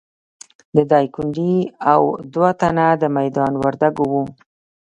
د 0.75 0.77
ډایکنډي 0.89 1.55
او 1.93 2.01
دوه 2.33 2.49
تنه 2.59 2.87
د 3.01 3.03
میدان 3.17 3.53
وردګو 3.61 4.05
وو. 4.11 4.23